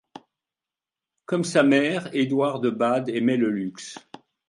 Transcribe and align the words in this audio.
Comme 1.27 1.43
sa 1.43 1.61
mère, 1.61 2.09
Édouard 2.15 2.59
de 2.59 2.71
Bade 2.71 3.09
aimait 3.09 3.37
le 3.37 3.51
luxe. 3.51 3.99